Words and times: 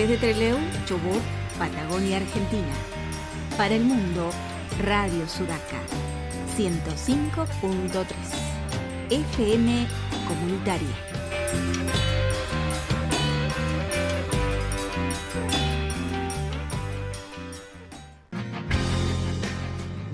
Santa 0.00 0.06
Fe 0.06 0.06
de 0.06 0.16
Trelew, 0.16 0.56
Chubut, 0.86 1.20
Patagonia, 1.58 2.16
Argentina. 2.16 2.72
Para 3.58 3.74
el 3.74 3.84
mundo, 3.84 4.30
Radio 4.82 5.28
Sudaca, 5.28 5.78
105.3. 6.56 8.06
FM 9.10 9.86
Comunitaria. 10.26 10.88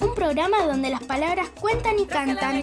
Un 0.01 0.15
programa 0.15 0.67
donde 0.67 0.91
las 0.91 1.03
palabras 1.05 1.49
cuentan 1.61 1.99
y 1.99 2.07
cantan. 2.07 2.63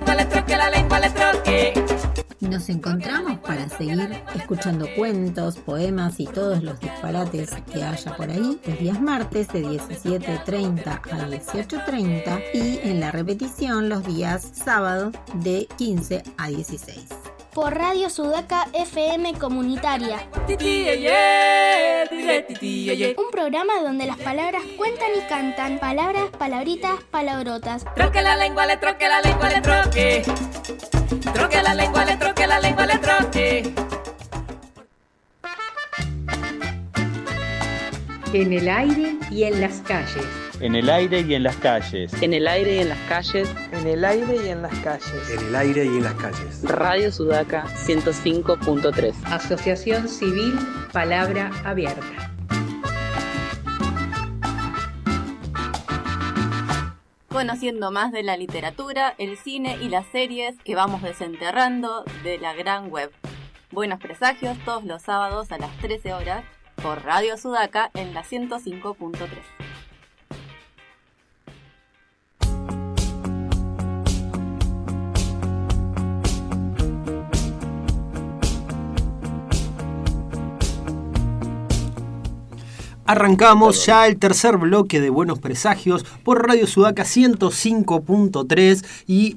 Nos 2.40 2.70
encontramos 2.70 3.40
para 3.40 3.70
seguir 3.70 4.22
escuchando 4.36 4.88
cuentos, 4.96 5.58
poemas 5.58 6.20
y 6.20 6.26
todos 6.26 6.62
los 6.64 6.80
disparates 6.80 7.52
que 7.72 7.84
haya 7.84 8.16
por 8.16 8.30
ahí 8.30 8.60
los 8.66 8.80
días 8.80 9.02
martes 9.02 9.48
de 9.50 9.64
17.30 9.64 10.88
a 10.88 11.28
18.30 11.28 12.42
y 12.54 12.90
en 12.90 13.00
la 13.00 13.12
repetición 13.12 13.90
los 13.90 14.06
días 14.06 14.52
sábado 14.54 15.12
de 15.36 15.68
15 15.78 16.24
a 16.38 16.48
16 16.50 17.33
por 17.54 17.76
Radio 17.76 18.10
Sudaca 18.10 18.68
FM 18.74 19.34
Comunitaria. 19.36 20.28
Un 23.18 23.32
programa 23.32 23.74
donde 23.84 24.06
las 24.06 24.18
palabras 24.18 24.64
cuentan 24.78 25.10
y 25.16 25.22
cantan. 25.28 25.80
Palabras, 25.80 26.26
palabritas, 26.38 27.02
palabrotas. 27.12 27.86
Troque 27.96 28.22
la 28.22 28.36
lengua, 28.36 28.66
le 28.66 28.78
troque 28.78 29.08
la 29.08 29.22
lengua, 29.22 29.50
le 29.50 29.62
troque. 29.62 30.24
Troque 31.34 31.62
la 31.62 31.76
lengua, 31.76 32.06
le 32.06 32.18
troque 32.18 32.48
la 32.48 32.60
lengua, 32.60 32.86
le 32.86 32.98
troque. 32.98 33.74
En 38.34 38.54
el 38.54 38.68
aire 38.68 39.18
y 39.30 39.44
en 39.44 39.62
las 39.62 39.82
calles. 39.82 40.43
En 40.64 40.76
el 40.76 40.90
aire 40.90 41.20
y 41.20 41.36
en 41.36 41.44
las 41.44 41.58
calles. 41.58 42.14
En 42.24 42.34
el 42.34 42.48
aire 42.48 42.78
y 42.78 42.80
en 42.80 42.88
las 42.88 43.10
calles. 43.10 43.54
En 43.74 43.86
el 43.86 44.06
aire 44.06 44.46
y 44.46 44.48
en 44.48 44.62
las 44.62 44.74
calles. 44.80 45.30
En 45.30 45.48
el 45.48 45.56
aire 45.58 45.84
y 45.84 45.90
en 45.90 46.04
las 46.04 46.14
calles. 46.14 46.64
Radio 46.64 47.12
Sudaca 47.12 47.66
105.3. 47.66 49.14
Asociación 49.26 50.08
Civil 50.08 50.58
Palabra 50.94 51.52
Abierta. 51.66 52.32
Conociendo 57.28 57.92
más 57.92 58.14
de 58.14 58.24
la 58.24 58.38
literatura, 58.38 59.16
el 59.18 59.36
cine 59.36 59.78
y 59.82 59.90
las 59.90 60.06
series 60.14 60.56
que 60.64 60.76
vamos 60.76 61.02
desenterrando 61.02 62.06
de 62.24 62.38
la 62.38 62.54
gran 62.54 62.90
web. 62.90 63.12
Buenos 63.72 64.00
presagios 64.00 64.58
todos 64.64 64.86
los 64.86 65.02
sábados 65.02 65.52
a 65.52 65.58
las 65.58 65.76
13 65.80 66.14
horas 66.14 66.46
por 66.82 67.04
Radio 67.04 67.36
Sudaca 67.36 67.92
en 67.96 68.14
la 68.14 68.24
105.3. 68.24 69.63
Arrancamos 83.06 83.86
ya 83.86 84.08
el 84.08 84.18
tercer 84.18 84.56
bloque 84.58 85.02
de 85.02 85.10
Buenos 85.10 85.40
Presagios 85.40 86.06
por 86.24 86.48
Radio 86.48 86.66
Sudaca 86.66 87.04
105.3 87.04 88.86
y 89.08 89.36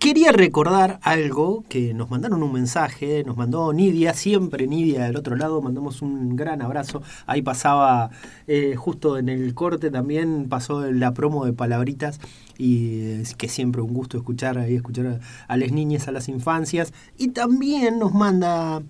quería 0.00 0.32
recordar 0.32 0.98
algo 1.02 1.62
que 1.68 1.94
nos 1.94 2.10
mandaron 2.10 2.42
un 2.42 2.52
mensaje, 2.52 3.22
nos 3.24 3.36
mandó 3.36 3.72
Nidia, 3.72 4.14
siempre 4.14 4.66
Nidia 4.66 5.04
del 5.04 5.14
otro 5.14 5.36
lado, 5.36 5.62
mandamos 5.62 6.02
un 6.02 6.34
gran 6.34 6.60
abrazo. 6.60 7.02
Ahí 7.26 7.40
pasaba, 7.40 8.10
eh, 8.48 8.74
justo 8.74 9.16
en 9.16 9.28
el 9.28 9.54
corte 9.54 9.92
también 9.92 10.48
pasó 10.48 10.90
la 10.90 11.14
promo 11.14 11.44
de 11.44 11.52
palabritas 11.52 12.18
y 12.58 13.12
es 13.20 13.36
que 13.36 13.48
siempre 13.48 13.80
un 13.80 13.94
gusto 13.94 14.16
escuchar 14.16 14.58
ahí, 14.58 14.74
escuchar 14.74 15.20
a, 15.46 15.56
las 15.56 15.70
niñas, 15.70 16.08
a 16.08 16.10
las 16.10 16.28
infancias. 16.28 16.92
Y 17.16 17.28
también 17.28 18.00
nos 18.00 18.12
manda 18.12 18.82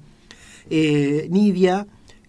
eh, 0.70 1.28
Nidia 1.30 1.86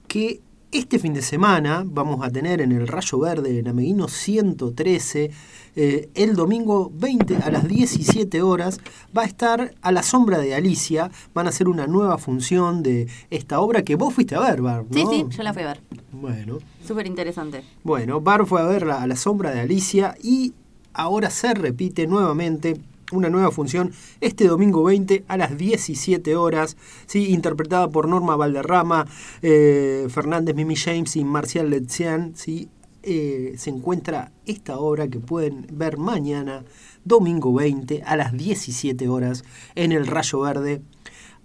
que 0.09 0.41
este 0.73 0.97
fin 0.97 1.13
de 1.13 1.21
semana 1.21 1.83
vamos 1.85 2.25
a 2.25 2.31
tener 2.31 2.59
en 2.59 2.71
el 2.71 2.87
Rayo 2.87 3.19
Verde 3.19 3.59
en 3.59 3.67
Ameguino 3.67 4.07
113, 4.07 5.29
eh, 5.75 6.09
el 6.15 6.35
domingo 6.35 6.91
20 6.95 7.37
a 7.37 7.51
las 7.51 7.67
17 7.67 8.41
horas, 8.41 8.79
va 9.15 9.21
a 9.21 9.25
estar 9.25 9.75
a 9.81 9.91
la 9.91 10.01
sombra 10.01 10.39
de 10.39 10.55
Alicia. 10.55 11.11
Van 11.35 11.45
a 11.45 11.49
hacer 11.49 11.67
una 11.67 11.85
nueva 11.85 12.17
función 12.17 12.81
de 12.81 13.07
esta 13.29 13.59
obra 13.59 13.83
que 13.83 13.95
vos 13.95 14.15
fuiste 14.15 14.35
a 14.35 14.39
ver, 14.39 14.61
Bar. 14.63 14.85
Sí, 14.91 15.05
sí, 15.09 15.25
yo 15.29 15.43
la 15.43 15.53
fui 15.53 15.61
a 15.61 15.67
ver. 15.67 15.81
Bueno. 16.11 16.57
Súper 16.83 17.05
interesante. 17.05 17.63
Bueno, 17.83 18.19
Bar 18.19 18.47
fue 18.47 18.59
a 18.59 18.65
verla 18.65 19.01
a 19.01 19.07
la 19.07 19.15
sombra 19.15 19.51
de 19.51 19.59
Alicia 19.59 20.15
y 20.23 20.53
ahora 20.93 21.29
se 21.29 21.53
repite 21.53 22.07
nuevamente 22.07 22.79
una 23.13 23.29
nueva 23.29 23.51
función 23.51 23.91
este 24.21 24.47
domingo 24.47 24.83
20 24.83 25.23
a 25.27 25.37
las 25.37 25.57
17 25.57 26.35
horas, 26.35 26.77
¿sí? 27.05 27.29
interpretada 27.33 27.89
por 27.89 28.07
Norma 28.07 28.35
Valderrama, 28.35 29.05
eh, 29.41 30.07
Fernández 30.09 30.55
Mimi 30.55 30.75
James 30.75 31.15
y 31.15 31.23
Marcial 31.23 31.69
Letzian. 31.69 32.33
¿sí? 32.35 32.69
Eh, 33.05 33.55
se 33.57 33.69
encuentra 33.69 34.31
esta 34.45 34.77
obra 34.77 35.09
que 35.09 35.19
pueden 35.19 35.67
ver 35.71 35.97
mañana, 35.97 36.63
domingo 37.03 37.53
20 37.53 38.01
a 38.05 38.15
las 38.15 38.31
17 38.31 39.09
horas, 39.09 39.43
en 39.75 39.91
el 39.91 40.07
Rayo 40.07 40.39
Verde. 40.39 40.81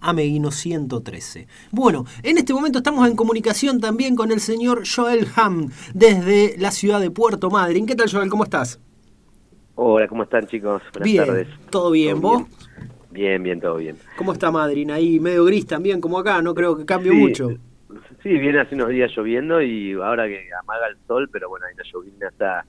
Ameguino 0.01 0.53
113. 0.53 1.49
Bueno, 1.73 2.07
en 2.23 2.39
este 2.39 2.55
momento 2.55 2.79
estamos 2.79 3.09
en 3.09 3.17
comunicación 3.17 3.81
también 3.81 4.15
con 4.15 4.31
el 4.31 4.39
señor 4.39 4.85
Joel 4.89 5.27
Ham 5.35 5.71
desde 5.93 6.55
la 6.57 6.71
ciudad 6.71 7.01
de 7.01 7.11
Puerto 7.11 7.51
Madryn. 7.51 7.85
¿Qué 7.85 7.97
tal, 7.97 8.09
Joel? 8.09 8.31
¿Cómo 8.31 8.45
estás? 8.45 8.79
Hola, 9.81 10.09
¿cómo 10.09 10.25
están 10.25 10.45
chicos? 10.49 10.83
Buenas 10.93 11.05
bien, 11.05 11.25
tardes. 11.25 11.49
¿Todo 11.71 11.93
bien? 11.93 12.21
¿Vos? 12.21 12.43
Bien? 13.13 13.41
bien, 13.41 13.61
todo 13.61 13.77
bien. 13.77 13.97
¿Cómo 14.17 14.33
está 14.33 14.51
Madrid? 14.51 14.91
Ahí 14.91 15.21
medio 15.21 15.45
gris 15.45 15.69
también, 15.69 16.01
como 16.01 16.19
acá, 16.19 16.43
no 16.43 16.53
creo 16.53 16.77
que 16.77 16.85
cambie 16.85 17.13
mucho. 17.13 17.51
Sí, 18.21 18.31
viene 18.31 18.59
hace 18.59 18.75
unos 18.75 18.89
días 18.89 19.13
lloviendo 19.17 19.63
y 19.63 19.93
ahora 19.93 20.27
que 20.27 20.49
amaga 20.61 20.89
el 20.89 20.97
sol, 21.07 21.31
pero 21.33 21.49
bueno, 21.49 21.67
ahí 21.67 21.77
la 21.77 21.85
llovina 21.85 22.27
está 22.27 22.65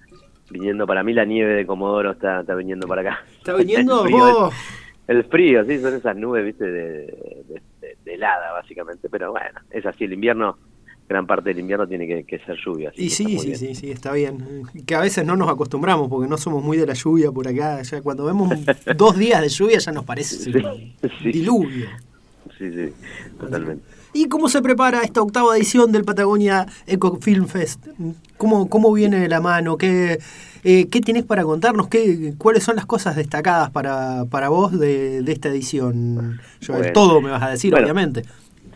viniendo 0.51 0.85
para 0.85 1.01
mí, 1.01 1.13
la 1.13 1.25
nieve 1.25 1.55
de 1.55 1.65
Comodoro 1.65 2.11
está, 2.11 2.41
está 2.41 2.53
viniendo 2.53 2.87
para 2.87 3.01
acá. 3.01 3.23
¿Está 3.39 3.55
viniendo 3.55 4.03
el, 4.05 4.09
frío, 4.11 4.51
el, 5.07 5.23
frío, 5.23 5.65
sí, 5.65 5.79
son 5.79 5.95
esas 5.95 6.15
nubes, 6.15 6.45
viste, 6.45 6.65
de, 6.65 7.61
de 8.05 8.13
helada 8.13 8.51
básicamente, 8.51 9.09
pero 9.09 9.31
bueno, 9.31 9.59
es 9.71 9.83
así, 9.83 10.03
el 10.03 10.13
invierno 10.13 10.59
gran 11.09 11.25
parte 11.25 11.49
del 11.49 11.59
invierno 11.59 11.87
tiene 11.87 12.23
que, 12.23 12.39
ser 12.39 12.55
lluvia. 12.63 12.93
Y 12.95 13.09
sí, 13.09 13.39
sí, 13.39 13.55
sí, 13.55 13.73
sí, 13.73 13.89
está 13.89 14.13
bien. 14.13 14.63
Que 14.85 14.93
a 14.93 15.01
veces 15.01 15.25
no 15.25 15.35
nos 15.35 15.49
acostumbramos 15.49 16.07
porque 16.07 16.29
no 16.29 16.37
somos 16.37 16.63
muy 16.63 16.77
de 16.77 16.85
la 16.85 16.93
lluvia 16.93 17.31
por 17.31 17.47
acá. 17.47 17.81
Ya 17.81 18.01
cuando 18.01 18.25
vemos 18.25 18.53
dos 18.95 19.17
días 19.17 19.41
de 19.41 19.49
lluvia 19.49 19.79
ya 19.79 19.91
nos 19.91 20.05
parece 20.05 20.51
diluvio. 21.23 21.87
Sí, 22.57 22.71
sí, 22.71 22.93
totalmente. 23.39 23.83
¿Y 24.13 24.27
cómo 24.27 24.49
se 24.49 24.61
prepara 24.61 25.01
esta 25.01 25.21
octava 25.21 25.55
edición 25.57 25.91
del 25.91 26.03
Patagonia 26.03 26.67
Eco 26.85 27.17
Film 27.21 27.47
Fest? 27.47 27.87
¿Cómo, 28.37 28.69
cómo 28.69 28.91
viene 28.93 29.19
de 29.19 29.29
la 29.29 29.39
mano? 29.39 29.77
¿Qué, 29.77 30.19
eh, 30.63 30.87
¿Qué 30.89 31.01
tenés 31.01 31.23
para 31.23 31.43
contarnos? 31.43 31.87
¿Qué, 31.87 32.33
¿Cuáles 32.37 32.63
son 32.63 32.75
las 32.75 32.85
cosas 32.85 33.15
destacadas 33.15 33.69
para, 33.71 34.25
para 34.25 34.49
vos 34.49 34.77
de, 34.77 35.23
esta 35.27 35.49
edición? 35.49 36.39
todo 36.93 37.21
me 37.21 37.29
vas 37.31 37.43
a 37.43 37.49
decir, 37.49 37.73
obviamente. 37.73 38.23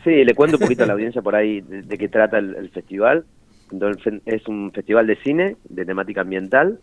Sí, 0.03 0.23
le 0.23 0.33
cuento 0.33 0.57
un 0.57 0.61
poquito 0.61 0.83
a 0.83 0.87
la 0.87 0.93
audiencia 0.97 1.21
por 1.21 1.35
ahí 1.35 1.61
de, 1.61 1.97
qué 1.97 2.09
trata 2.09 2.37
el, 2.37 2.69
festival. 2.69 3.25
es 4.25 4.47
un 4.47 4.71
festival 4.71 5.07
de 5.07 5.15
cine 5.17 5.55
de 5.63 5.85
temática 5.85 6.21
ambiental. 6.21 6.79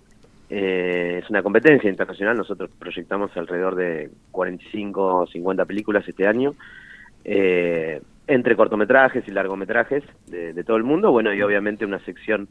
Eh, 0.48 1.20
es 1.22 1.30
una 1.30 1.42
competencia 1.42 1.88
internacional. 1.88 2.36
Nosotros 2.36 2.70
proyectamos 2.78 3.36
alrededor 3.36 3.76
de 3.76 4.10
45 4.32 5.16
o 5.22 5.26
50 5.26 5.64
películas 5.64 6.08
este 6.08 6.26
año, 6.26 6.54
eh, 7.24 8.00
entre 8.26 8.56
cortometrajes 8.56 9.26
y 9.28 9.30
largometrajes 9.30 10.02
de, 10.26 10.64
todo 10.64 10.76
el 10.76 10.84
mundo. 10.84 11.12
Bueno, 11.12 11.32
y 11.32 11.42
obviamente 11.42 11.84
una 11.84 12.00
sección 12.00 12.48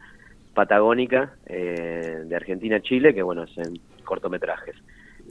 patagónica 0.53 1.33
eh, 1.45 2.23
de 2.25 2.35
Argentina 2.35 2.77
a 2.77 2.81
Chile, 2.81 3.13
que 3.13 3.23
bueno, 3.23 3.43
es 3.43 3.57
en 3.57 3.79
cortometrajes. 4.03 4.75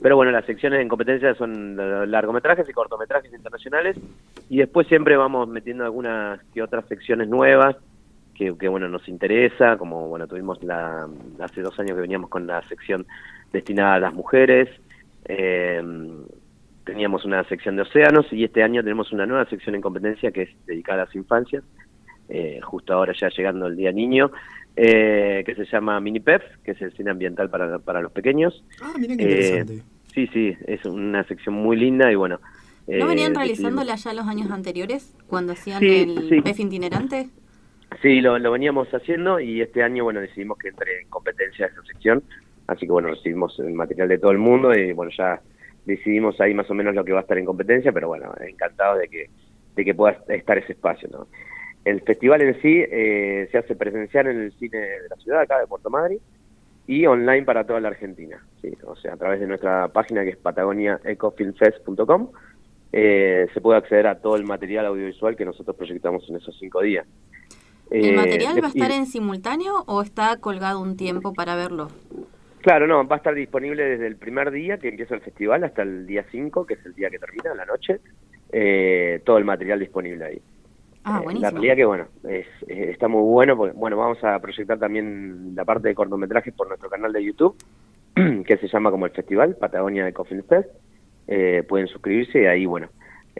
Pero 0.01 0.15
bueno, 0.15 0.31
las 0.31 0.45
secciones 0.45 0.81
en 0.81 0.87
competencia 0.87 1.35
son 1.35 1.75
largometrajes 2.09 2.67
y 2.69 2.73
cortometrajes 2.73 3.33
internacionales. 3.33 3.97
Y 4.49 4.57
después 4.57 4.87
siempre 4.87 5.17
vamos 5.17 5.47
metiendo 5.47 5.83
algunas 5.83 6.41
que 6.53 6.61
otras 6.61 6.85
secciones 6.87 7.27
nuevas 7.27 7.75
que, 8.57 8.69
bueno 8.69 8.87
nos 8.87 9.07
interesa, 9.09 9.77
como 9.77 10.07
bueno 10.07 10.25
tuvimos 10.25 10.63
la 10.63 11.09
hace 11.39 11.61
dos 11.61 11.77
años 11.79 11.95
que 11.95 12.01
veníamos 12.01 12.29
con 12.29 12.47
la 12.47 12.61
sección 12.69 13.05
destinada 13.51 13.95
a 13.95 13.99
las 13.99 14.13
mujeres, 14.13 14.69
eh, 15.25 15.83
teníamos 16.85 17.25
una 17.25 17.43
sección 17.43 17.75
de 17.75 17.81
océanos 17.81 18.31
y 18.31 18.45
este 18.45 18.63
año 18.63 18.81
tenemos 18.81 19.11
una 19.11 19.25
nueva 19.25 19.45
sección 19.45 19.75
en 19.75 19.81
competencia 19.81 20.31
que 20.31 20.43
es 20.43 20.49
dedicada 20.65 21.01
a 21.01 21.05
las 21.05 21.15
infancias, 21.15 21.63
eh, 22.29 22.61
justo 22.61 22.93
ahora 22.93 23.13
ya 23.13 23.27
llegando 23.27 23.67
el 23.67 23.75
Día 23.75 23.91
Niño, 23.91 24.31
eh, 24.75 25.43
que 25.45 25.55
se 25.55 25.65
llama 25.65 25.99
Mini 25.99 26.19
Pep, 26.19 26.41
que 26.63 26.71
es 26.71 26.81
el 26.81 26.91
cine 26.93 27.11
ambiental 27.11 27.49
para, 27.49 27.79
para 27.79 28.01
los 28.01 28.11
pequeños. 28.11 28.63
Ah, 28.81 28.93
miren 28.97 29.17
qué 29.17 29.23
interesante. 29.23 29.83
Sí, 30.13 30.27
sí, 30.33 30.55
es 30.65 30.85
una 30.85 31.23
sección 31.25 31.55
muy 31.55 31.77
linda 31.77 32.11
y 32.11 32.15
bueno. 32.15 32.39
¿No 32.87 33.07
venían 33.07 33.35
realizándola 33.35 33.95
ya 33.95 34.13
los 34.13 34.25
años 34.25 34.49
anteriores 34.49 35.15
cuando 35.27 35.53
hacían 35.53 35.83
el 35.83 36.41
PEF 36.43 36.59
itinerante? 36.59 37.29
Sí, 38.01 38.19
lo, 38.21 38.39
lo 38.39 38.51
veníamos 38.51 38.87
haciendo 38.93 39.39
y 39.39 39.61
este 39.61 39.83
año, 39.83 40.03
bueno, 40.03 40.21
decidimos 40.21 40.57
que 40.57 40.69
entre 40.69 41.01
en 41.01 41.09
competencia 41.09 41.67
esa 41.67 41.83
sección. 41.83 42.23
Así 42.67 42.85
que, 42.85 42.91
bueno, 42.91 43.09
recibimos 43.09 43.59
el 43.59 43.73
material 43.73 44.07
de 44.09 44.17
todo 44.17 44.31
el 44.31 44.37
mundo 44.37 44.73
y, 44.73 44.93
bueno, 44.93 45.11
ya 45.15 45.41
decidimos 45.85 46.39
ahí 46.39 46.53
más 46.53 46.69
o 46.69 46.73
menos 46.73 46.93
lo 46.93 47.03
que 47.03 47.11
va 47.11 47.19
a 47.19 47.21
estar 47.21 47.37
en 47.37 47.45
competencia, 47.45 47.91
pero 47.91 48.07
bueno, 48.07 48.31
encantado 48.47 48.97
de 48.97 49.07
que, 49.07 49.29
de 49.75 49.85
que 49.85 49.95
pueda 49.95 50.17
estar 50.29 50.57
ese 50.57 50.73
espacio, 50.73 51.09
¿no? 51.11 51.27
El 51.85 52.01
festival 52.01 52.41
en 52.41 52.61
sí 52.61 52.83
eh, 52.91 53.47
se 53.51 53.57
hace 53.57 53.75
presencial 53.75 54.27
en 54.27 54.41
el 54.41 54.51
cine 54.53 54.77
de 54.77 55.09
la 55.09 55.15
ciudad, 55.17 55.41
acá 55.41 55.59
de 55.59 55.67
Puerto 55.67 55.89
Madrid, 55.89 56.19
y 56.87 57.05
online 57.05 57.43
para 57.43 57.65
toda 57.65 57.79
la 57.79 57.89
Argentina, 57.89 58.43
¿sí? 58.61 58.75
o 58.83 58.95
sea, 58.95 59.13
a 59.13 59.17
través 59.17 59.39
de 59.39 59.47
nuestra 59.47 59.87
página 59.89 60.23
que 60.23 60.31
es 60.31 60.37
patagoniaecofilmfest.com, 60.37 62.29
eh, 62.91 63.47
se 63.53 63.61
puede 63.61 63.77
acceder 63.77 64.07
a 64.07 64.19
todo 64.19 64.35
el 64.35 64.43
material 64.43 64.87
audiovisual 64.87 65.35
que 65.35 65.45
nosotros 65.45 65.75
proyectamos 65.75 66.27
en 66.29 66.37
esos 66.37 66.57
cinco 66.59 66.81
días. 66.81 67.05
¿El 67.91 68.05
eh, 68.05 68.13
material 68.13 68.63
va 68.63 68.67
a 68.67 68.69
estar 68.69 68.91
en 68.91 69.05
simultáneo 69.05 69.83
o 69.85 70.01
está 70.01 70.37
colgado 70.37 70.81
un 70.81 70.97
tiempo 70.97 71.33
para 71.33 71.55
verlo? 71.55 71.89
Claro, 72.61 72.87
no, 72.87 73.07
va 73.07 73.15
a 73.15 73.17
estar 73.17 73.33
disponible 73.33 73.83
desde 73.83 74.07
el 74.07 74.15
primer 74.15 74.51
día 74.51 74.77
que 74.77 74.89
empieza 74.89 75.15
el 75.15 75.21
festival 75.21 75.63
hasta 75.63 75.83
el 75.83 76.05
día 76.05 76.25
5, 76.29 76.65
que 76.65 76.73
es 76.73 76.85
el 76.85 76.93
día 76.93 77.09
que 77.09 77.19
termina, 77.19 77.53
la 77.55 77.65
noche, 77.65 77.99
eh, 78.51 79.21
todo 79.25 79.37
el 79.37 79.45
material 79.45 79.79
disponible 79.79 80.25
ahí. 80.25 80.41
Ah, 81.11 81.23
eh, 81.27 81.39
la 81.39 81.49
realidad 81.49 81.75
que, 81.75 81.85
bueno, 81.85 82.05
es, 82.27 82.45
está 82.67 83.07
muy 83.07 83.23
bueno, 83.23 83.57
porque, 83.57 83.75
bueno, 83.75 83.97
vamos 83.97 84.23
a 84.23 84.37
proyectar 84.39 84.77
también 84.77 85.55
la 85.55 85.65
parte 85.65 85.87
de 85.87 85.95
cortometrajes 85.95 86.53
por 86.53 86.67
nuestro 86.67 86.87
canal 86.87 87.11
de 87.11 87.23
YouTube, 87.23 87.55
que 88.45 88.57
se 88.57 88.67
llama 88.67 88.91
como 88.91 89.07
el 89.07 89.11
festival, 89.11 89.55
Patagonia 89.55 90.05
de 90.05 90.13
Coffin 90.13 90.43
Fest. 90.43 90.69
Eh, 91.27 91.63
pueden 91.67 91.87
suscribirse 91.87 92.43
y 92.43 92.45
ahí, 92.45 92.65
bueno, 92.65 92.89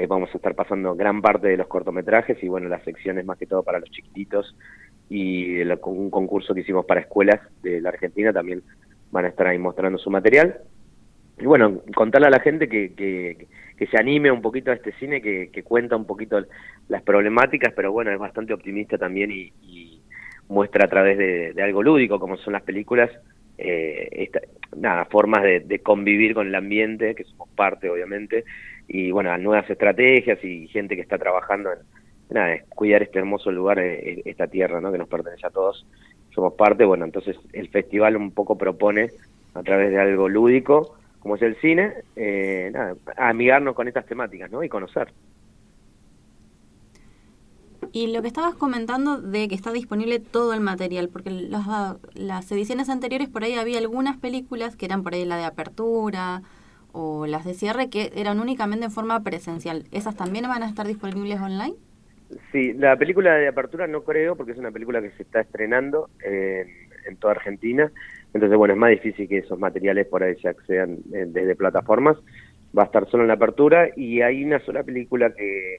vamos 0.08 0.30
a 0.34 0.38
estar 0.38 0.56
pasando 0.56 0.96
gran 0.96 1.22
parte 1.22 1.48
de 1.48 1.58
los 1.58 1.68
cortometrajes 1.68 2.42
y, 2.44 2.48
bueno, 2.48 2.70
las 2.70 2.84
secciones 2.84 3.26
más 3.26 3.38
que 3.38 3.46
todo 3.46 3.62
para 3.62 3.80
los 3.80 3.90
chiquititos 3.92 4.56
y 5.10 5.62
un 5.62 6.10
concurso 6.10 6.54
que 6.54 6.62
hicimos 6.62 6.86
para 6.86 7.02
escuelas 7.02 7.40
de 7.62 7.82
la 7.82 7.90
Argentina 7.90 8.32
también 8.32 8.64
van 9.12 9.26
a 9.26 9.30
estar 9.30 9.48
ahí 9.48 9.58
mostrando 9.58 9.98
su 9.98 10.10
material. 10.10 10.62
Y 11.40 11.46
bueno, 11.46 11.82
contarle 11.96 12.28
a 12.28 12.32
la 12.32 12.40
gente 12.40 12.68
que, 12.68 12.94
que, 12.96 13.88
se 13.88 13.98
anime 13.98 14.32
un 14.32 14.42
poquito 14.42 14.72
a 14.72 14.74
este 14.74 14.92
cine, 14.94 15.22
que, 15.22 15.64
cuenta 15.64 15.96
un 15.96 16.06
poquito 16.06 16.44
las 16.90 17.02
problemáticas, 17.04 17.74
pero 17.76 17.92
bueno, 17.92 18.12
es 18.12 18.20
bastante 18.20 18.54
optimista 18.54 18.98
también 18.98 19.32
y, 19.32 20.02
muestra 20.50 20.86
a 20.86 20.90
través 20.90 21.18
de, 21.18 21.62
algo 21.62 21.84
lúdico, 21.84 22.20
como 22.20 22.36
son 22.38 22.54
las 22.54 22.64
películas, 22.64 23.12
eh, 23.58 24.32
nada, 24.76 25.06
formas 25.06 25.44
de, 25.44 25.80
convivir 25.80 26.34
con 26.34 26.48
el 26.48 26.56
ambiente, 26.56 27.14
que 27.14 27.24
somos 27.24 27.50
parte 27.50 27.90
obviamente, 27.90 28.46
y 28.88 29.12
bueno, 29.12 29.38
nuevas 29.38 29.70
estrategias 29.70 30.44
y 30.44 30.68
gente 30.68 30.96
que 30.96 31.04
está 31.04 31.20
trabajando 31.20 31.72
en, 31.72 31.80
nada, 32.32 32.58
cuidar 32.70 33.04
este 33.04 33.20
hermoso 33.20 33.52
lugar, 33.52 33.80
eh, 33.80 34.24
esta 34.26 34.48
tierra, 34.48 34.82
¿no? 34.82 34.92
que 34.92 34.98
nos 34.98 35.08
pertenece 35.08 35.46
a 35.46 35.52
todos 35.52 35.86
somos 36.34 36.54
parte, 36.54 36.86
bueno, 36.86 37.06
entonces 37.06 37.36
el 37.54 37.70
festival 37.70 38.16
un 38.16 38.32
poco 38.32 38.58
propone 38.58 39.10
a 39.54 39.64
través 39.64 39.92
de 39.92 40.00
algo 40.00 40.30
lúdico, 40.30 40.96
como 41.20 41.36
es 41.36 41.42
el 41.42 41.56
cine, 41.58 41.94
eh, 42.16 42.70
nada, 42.74 42.96
amigarnos 43.18 43.76
con 43.76 43.88
estas 43.88 44.06
temáticas, 44.06 44.50
¿no? 44.52 44.64
Y 44.64 44.70
conocer. 44.70 45.12
Y 47.92 48.14
lo 48.14 48.22
que 48.22 48.28
estabas 48.28 48.56
comentando 48.56 49.20
de 49.20 49.48
que 49.48 49.56
está 49.56 49.72
disponible 49.72 50.20
todo 50.20 50.54
el 50.54 50.60
material, 50.60 51.10
porque 51.10 51.32
las, 51.32 51.66
las 52.14 52.52
ediciones 52.52 52.90
anteriores 52.90 53.30
por 53.30 53.44
ahí 53.44 53.56
había 53.56 53.80
algunas 53.80 54.18
películas 54.18 54.76
que 54.76 54.86
eran 54.86 55.02
por 55.02 55.14
ahí 55.14 55.26
la 55.26 55.38
de 55.38 55.46
apertura 55.46 56.44
o 56.92 57.26
las 57.26 57.46
de 57.46 57.54
cierre 57.54 57.90
que 57.90 58.12
eran 58.16 58.40
únicamente 58.40 58.86
en 58.86 58.92
forma 58.92 59.24
presencial. 59.24 59.86
¿Esas 59.92 60.16
también 60.16 60.48
van 60.48 60.64
a 60.64 60.68
estar 60.68 60.88
disponibles 60.88 61.40
online? 61.40 61.76
Sí, 62.52 62.74
la 62.74 62.96
película 62.96 63.36
de 63.36 63.48
apertura 63.48 63.88
no 63.88 64.04
creo, 64.04 64.36
porque 64.36 64.52
es 64.52 64.58
una 64.58 64.72
película 64.72 65.02
que 65.02 65.12
se 65.12 65.24
está 65.24 65.42
estrenando 65.42 66.10
en, 66.24 67.16
toda 67.18 67.34
Argentina. 67.34 67.92
Entonces, 68.34 68.58
bueno, 68.58 68.74
es 68.74 68.80
más 68.80 68.92
difícil 68.92 69.28
que 69.28 69.40
esos 69.40 69.58
materiales 69.58 70.08
por 70.08 70.24
ahí 70.24 70.36
se 70.36 70.50
accedan 70.50 71.00
eh, 71.14 71.26
desde 71.28 71.56
plataformas. 71.56 72.18
Va 72.78 72.84
a 72.84 72.86
estar 72.86 73.10
solo 73.10 73.24
en 73.24 73.30
la 73.30 73.34
apertura 73.34 73.90
y 73.96 74.22
hay 74.22 74.44
una 74.44 74.60
sola 74.60 74.84
película 74.84 75.34
que 75.34 75.78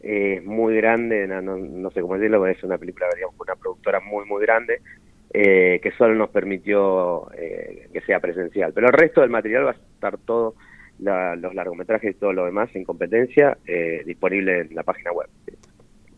es 0.00 0.44
muy 0.44 0.76
grande, 0.76 1.26
no, 1.26 1.90
sé 1.90 2.00
cómo 2.00 2.14
decirlo, 2.14 2.46
es 2.46 2.62
una 2.62 2.78
película, 2.78 3.06
digamos, 3.14 3.34
una 3.38 3.56
productora 3.56 4.00
muy, 4.00 4.24
muy 4.24 4.40
grande, 4.40 4.80
eh, 5.32 5.80
que 5.82 5.90
solo 5.92 6.14
nos 6.14 6.30
permitió 6.30 7.30
eh, 7.34 7.88
que 7.92 8.00
sea 8.02 8.20
presencial. 8.20 8.72
Pero 8.72 8.86
el 8.86 8.92
resto 8.92 9.20
del 9.20 9.30
material 9.30 9.66
va 9.66 9.70
a 9.72 9.74
estar 9.74 10.16
todo, 10.18 10.54
los 10.98 11.54
largometrajes 11.54 12.14
y 12.14 12.18
todo 12.18 12.32
lo 12.32 12.44
demás 12.44 12.68
en 12.74 12.84
competencia, 12.84 13.58
disponible 14.04 14.60
en 14.60 14.74
la 14.74 14.82
página 14.82 15.12
web. 15.12 15.28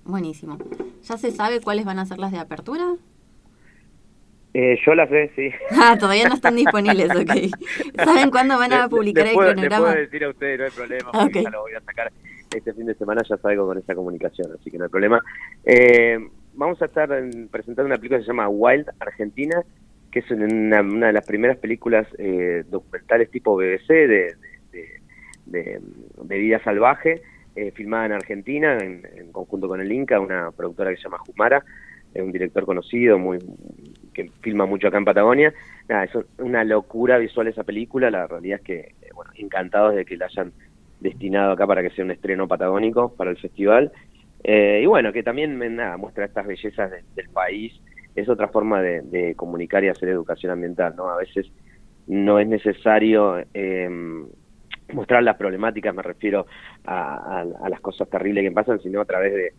Buenísimo. 0.05 0.59
¿Ya 1.03 1.17
se 1.17 1.31
sabe 1.31 1.61
cuáles 1.61 1.85
van 1.85 1.99
a 1.99 2.07
ser 2.07 2.19
las 2.19 2.33
de 2.33 2.39
apertura? 2.39 2.97
Eh, 4.55 4.79
yo 4.85 4.95
las 4.95 5.09
sé, 5.09 5.31
sí. 5.35 5.51
Ah, 5.71 5.97
todavía 5.99 6.29
no 6.29 6.35
están 6.35 6.57
disponibles, 6.57 7.11
ok. 7.11 7.33
¿Saben 8.05 8.31
cuándo 8.31 8.59
van 8.59 8.73
a 8.73 8.89
publicar 8.89 9.27
el 9.27 9.35
cronograma? 9.35 9.87
puedo 9.87 10.01
decir 10.01 10.25
a 10.25 10.29
ustedes, 10.29 10.59
no 10.59 10.65
hay 10.65 10.71
problema, 10.71 11.13
porque 11.13 11.43
ya 11.43 11.51
lo 11.51 11.63
voy 11.63 11.73
a 11.73 11.81
sacar 11.81 12.13
este 12.55 12.75
fin 12.75 12.87
de 12.87 12.95
semana, 12.95 13.23
ya 13.29 13.37
salgo 13.39 13.67
con 13.67 13.79
esa 13.79 13.95
comunicación, 13.95 14.53
así 14.53 14.71
que 14.71 14.79
no 14.79 14.85
hay 14.85 14.91
problema. 14.91 15.21
Eh, 15.65 16.19
vamos 16.55 16.81
a 16.83 16.87
estar 16.87 17.09
presentando 17.51 17.87
una 17.87 17.97
película 17.97 18.19
que 18.19 18.25
se 18.25 18.29
llama 18.29 18.49
Wild 18.49 18.91
Argentina, 19.01 19.63
que 20.11 20.19
es 20.19 20.31
una, 20.31 20.83
de 20.83 21.13
las 21.13 21.27
primeras 21.27 21.57
películas 21.57 22.07
eh, 22.19 22.65
documentales 22.69 23.31
tipo 23.31 23.57
BBC 23.57 23.89
de, 23.89 24.35
de, 25.47 25.81
de 26.23 26.39
vida 26.39 26.63
salvaje, 26.63 27.23
eh, 27.57 27.71
filmada 27.71 28.07
en 28.07 28.13
Argentina, 28.13 28.79
en, 28.79 29.33
conjunto 29.33 29.67
con 29.69 29.81
el 29.81 29.91
Inca, 29.91 30.21
una 30.21 30.51
productora 30.51 30.91
que 30.91 30.97
se 30.97 31.05
llama 31.05 31.19
Jumara, 31.19 31.65
un 32.15 32.31
director 32.31 32.67
conocido, 32.67 33.19
muy 33.19 33.39
que 34.13 34.31
filma 34.41 34.67
mucho 34.67 34.89
acá 34.89 34.99
en 34.99 35.05
Patagonia. 35.05 35.53
Nada, 35.89 36.05
es 36.05 36.13
una 36.39 36.65
locura 36.65 37.19
visual 37.19 37.49
esa 37.49 37.65
película, 37.65 38.11
la 38.11 38.27
realidad 38.27 38.61
es 38.61 38.65
que, 38.65 38.79
eh, 39.03 39.11
bueno, 39.15 39.33
encantados 39.35 39.95
de 39.95 40.05
que 40.05 40.17
la 40.17 40.27
hayan 40.27 40.53
destinado 41.01 41.53
acá 41.53 41.67
para 41.67 41.83
que 41.83 41.91
sea 41.91 42.05
un 42.05 42.11
estreno 42.11 42.47
patagónico 42.47 43.15
para 43.15 43.31
el 43.31 43.37
festival. 43.37 43.93
Eh, 44.45 44.81
y 44.83 44.87
bueno, 44.87 45.13
que 45.13 45.23
también 45.23 45.59
nada, 45.77 45.97
muestra 45.97 46.25
estas 46.25 46.47
bellezas 46.47 46.91
del 47.15 47.29
país, 47.31 47.73
es 48.15 48.29
otra 48.29 48.49
forma 48.49 48.83
de, 48.83 49.35
comunicar 49.37 49.85
y 49.85 49.89
hacer 49.89 50.09
educación 50.09 50.53
ambiental, 50.53 50.95
¿no? 50.97 51.09
A 51.09 51.17
veces 51.17 51.51
no 52.07 52.39
es 52.39 52.47
necesario 52.47 53.43
eh, 53.55 53.89
mostrar 54.93 55.23
las 55.23 55.37
problemáticas, 55.37 55.95
me 55.95 56.03
refiero 56.03 56.47
a, 56.85 57.45
las 57.69 57.81
cosas 57.81 58.09
terribles 58.09 58.45
que 58.45 58.53
pasan, 58.53 58.81
sino 58.81 59.01
a 59.01 59.05
través 59.05 59.33
de, 59.33 59.53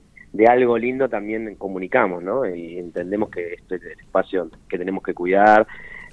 algo 0.47 0.77
lindo 0.77 1.09
también 1.09 1.55
comunicamos, 1.55 2.23
¿no? 2.23 2.45
Y 2.45 2.77
entendemos 2.77 3.29
que 3.29 3.53
este 3.53 3.75
es 3.75 3.83
el 3.83 3.99
espacio 3.99 4.49
que 4.67 4.77
tenemos 4.77 5.03
que 5.03 5.13
cuidar, 5.13 5.67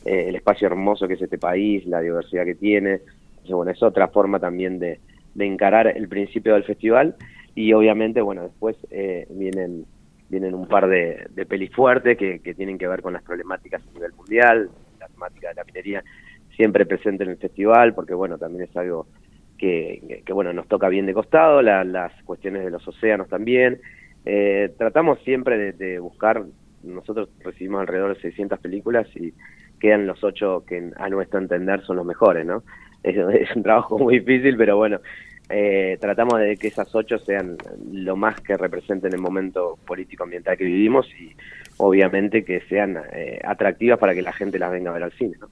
eh, 0.05 0.27
el 0.29 0.37
espacio 0.37 0.67
hermoso 0.67 1.09
que 1.09 1.15
es 1.15 1.23
este 1.23 1.39
país, 1.39 1.87
la 1.87 2.01
diversidad 2.01 2.45
que 2.45 2.55
tiene. 2.55 3.01
bueno, 3.49 3.73
es 3.73 3.83
otra 3.83 4.09
forma 4.09 4.39
también 4.39 4.79
de, 4.79 5.01
encarar 5.39 5.87
el 5.87 6.09
principio 6.09 6.55
del 6.55 6.65
festival 6.65 7.17
y 7.55 7.73
obviamente, 7.73 8.21
bueno, 8.21 8.43
después 8.43 8.77
eh, 8.91 9.27
vienen 9.31 9.87
vienen 10.29 10.55
un 10.55 10.69
par 10.69 10.87
de, 10.87 11.27
de 11.31 11.45
pelis 11.45 11.73
fuertes 11.73 12.17
que, 12.17 12.39
que 12.39 12.55
tienen 12.55 12.79
que 12.79 12.87
ver 12.87 13.03
con 13.03 13.13
las 13.13 13.23
problemáticas 13.23 13.83
a 13.83 13.93
nivel 13.93 14.13
mundial, 14.13 14.71
la 15.01 15.09
temática 15.09 15.49
de 15.49 15.55
la 15.55 15.65
minería 15.65 16.05
siempre 16.61 16.85
presente 16.85 17.25
en 17.25 17.31
el 17.31 17.37
festival, 17.39 17.95
porque 17.95 18.13
bueno, 18.13 18.37
también 18.37 18.69
es 18.69 18.77
algo 18.77 19.07
que, 19.57 20.23
bueno, 20.33 20.53
nos 20.53 20.69
toca 20.69 20.89
bien 20.89 21.07
de 21.07 21.15
costado, 21.15 21.63
las 21.63 22.13
cuestiones 22.25 22.65
de 22.65 22.71
los 22.71 22.87
océanos 22.87 23.29
también. 23.29 23.81
Eh, 24.25 24.73
tratamos 24.77 25.19
siempre 25.25 25.73
de, 25.73 25.99
buscar, 25.99 26.45
nosotros 26.83 27.29
recibimos 27.41 27.81
alrededor 27.81 28.15
de 28.15 28.21
600 28.21 28.59
películas 28.59 29.07
y 29.17 29.33
quedan 29.79 30.07
los 30.07 30.23
ocho 30.23 30.65
que 30.67 30.91
a 30.97 31.09
nuestro 31.09 31.39
entender 31.39 31.83
son 31.83 31.97
los 31.97 32.07
mejores, 32.07 32.47
¿no? 32.47 32.63
Es, 33.03 33.57
un 33.57 33.63
trabajo 33.63 33.99
muy 33.99 34.19
difícil, 34.19 34.57
pero 34.59 34.77
bueno, 34.77 35.01
eh, 35.49 35.97
tratamos 36.01 36.39
de 36.39 36.57
que 36.59 36.69
esas 36.69 36.95
ocho 36.95 37.19
sean 37.19 37.57
lo 37.91 38.15
más 38.15 38.41
que 38.43 38.57
representen 38.59 39.15
el 39.15 39.21
momento 39.21 39.79
político 39.87 40.25
ambiental 40.25 40.59
que 40.59 40.65
vivimos 40.65 41.09
y 41.19 41.35
obviamente 41.79 42.45
que 42.45 42.61
sean 42.69 42.99
eh, 43.13 43.41
atractivas 43.43 43.99
para 43.99 44.15
que 44.15 44.21
la 44.21 44.35
gente 44.35 44.59
las 44.59 44.71
venga 44.71 44.91
a 44.91 44.95
ver 44.95 45.05
al 45.05 45.13
cine. 45.13 45.37
¿no? 45.41 45.49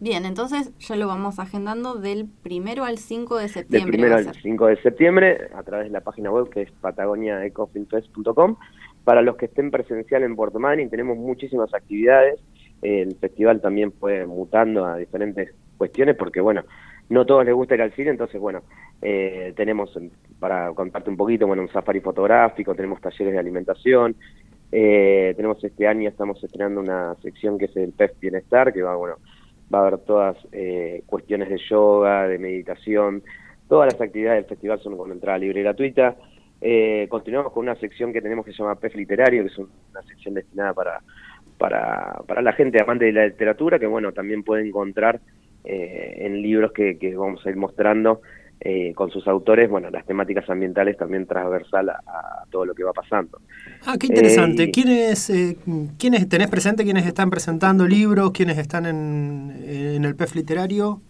Bien, 0.00 0.24
entonces 0.24 0.72
ya 0.78 0.94
lo 0.94 1.08
vamos 1.08 1.40
agendando 1.40 1.94
del 1.94 2.28
primero 2.42 2.84
al 2.84 2.98
5 2.98 3.38
de 3.38 3.48
septiembre. 3.48 3.90
Del 3.90 3.90
primero 3.90 4.16
al 4.16 4.34
5 4.34 4.66
de 4.66 4.76
septiembre 4.82 5.48
a 5.54 5.62
través 5.64 5.86
de 5.86 5.92
la 5.92 6.00
página 6.02 6.30
web 6.30 6.48
que 6.50 6.62
es 6.62 6.70
patagoniaecofilmfest.com. 6.70 8.56
Para 9.02 9.22
los 9.22 9.36
que 9.36 9.46
estén 9.46 9.70
presencial 9.72 10.22
en 10.22 10.36
Puerto 10.36 10.60
Madryn 10.60 10.88
tenemos 10.88 11.16
muchísimas 11.16 11.74
actividades. 11.74 12.40
El 12.80 13.16
festival 13.16 13.60
también 13.60 13.92
fue 13.92 14.24
mutando 14.24 14.84
a 14.84 14.96
diferentes 14.96 15.52
cuestiones 15.76 16.16
porque, 16.16 16.40
bueno, 16.40 16.62
no 17.08 17.26
todos 17.26 17.44
les 17.44 17.54
gusta 17.54 17.74
ir 17.74 17.82
al 17.82 17.92
cine, 17.94 18.10
entonces, 18.10 18.40
bueno, 18.40 18.62
eh, 19.02 19.52
tenemos, 19.56 19.98
para 20.38 20.72
contarte 20.74 21.10
un 21.10 21.16
poquito, 21.16 21.46
bueno, 21.46 21.62
un 21.62 21.70
safari 21.70 22.00
fotográfico, 22.00 22.74
tenemos 22.74 23.00
talleres 23.00 23.32
de 23.32 23.38
alimentación, 23.38 24.14
eh, 24.70 25.32
tenemos 25.34 25.62
este 25.64 25.86
año, 25.86 26.08
estamos 26.08 26.42
estrenando 26.44 26.80
una 26.80 27.14
sección 27.22 27.58
que 27.58 27.64
es 27.64 27.76
el 27.76 27.92
PEF 27.92 28.12
Bienestar, 28.20 28.72
que 28.72 28.82
va, 28.82 28.94
bueno, 28.96 29.16
va 29.72 29.78
a 29.78 29.86
haber 29.86 29.98
todas 30.00 30.36
eh, 30.52 31.02
cuestiones 31.06 31.48
de 31.48 31.58
yoga, 31.68 32.26
de 32.26 32.38
meditación, 32.38 33.22
todas 33.68 33.92
las 33.92 34.00
actividades 34.00 34.42
del 34.42 34.48
festival 34.48 34.80
son 34.80 34.96
con 34.96 35.12
entrada 35.12 35.38
libre 35.38 35.60
y 35.60 35.62
gratuita. 35.62 36.16
Eh, 36.60 37.06
continuamos 37.08 37.52
con 37.52 37.64
una 37.64 37.76
sección 37.76 38.12
que 38.12 38.20
tenemos 38.20 38.44
que 38.44 38.52
se 38.52 38.58
llama 38.58 38.74
PEF 38.74 38.96
Literario, 38.96 39.42
que 39.42 39.48
es 39.48 39.58
una 39.58 40.02
sección 40.08 40.34
destinada 40.34 40.74
para, 40.74 41.00
para, 41.56 42.22
para 42.26 42.42
la 42.42 42.52
gente 42.52 42.82
amante 42.82 43.04
de 43.04 43.12
la 43.12 43.26
literatura, 43.26 43.78
que 43.78 43.86
bueno, 43.86 44.12
también 44.12 44.42
puede 44.42 44.66
encontrar 44.66 45.20
eh, 45.64 46.16
en 46.20 46.40
libros 46.40 46.72
que, 46.72 46.98
que, 46.98 47.14
vamos 47.16 47.44
a 47.46 47.50
ir 47.50 47.56
mostrando 47.56 48.22
eh, 48.60 48.92
con 48.94 49.10
sus 49.10 49.26
autores, 49.28 49.70
bueno, 49.70 49.88
las 49.90 50.04
temáticas 50.04 50.48
ambientales 50.50 50.96
también 50.96 51.26
transversal 51.26 51.90
a, 51.90 52.00
a 52.06 52.44
todo 52.50 52.64
lo 52.64 52.74
que 52.74 52.82
va 52.82 52.92
pasando. 52.92 53.40
Ah, 53.86 53.96
qué 53.98 54.08
interesante. 54.08 54.64
Eh, 54.64 54.70
¿Quiénes, 54.72 55.30
eh, 55.30 55.56
¿Quiénes 55.98 56.28
tenés 56.28 56.48
presente? 56.48 56.82
¿Quiénes 56.84 57.06
están 57.06 57.30
presentando 57.30 57.86
libros? 57.86 58.32
¿Quiénes 58.32 58.58
están 58.58 58.86
en, 58.86 59.62
en 59.64 60.04
el 60.04 60.16
PEF 60.16 60.34
literario? 60.34 61.00